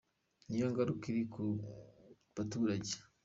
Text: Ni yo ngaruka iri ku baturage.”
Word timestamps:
Ni 0.47 0.55
yo 0.61 0.67
ngaruka 0.71 1.03
iri 1.11 1.23
ku 1.33 1.43
baturage.” 2.35 2.93